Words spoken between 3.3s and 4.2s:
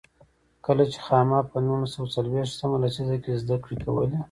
زده کړې کولې.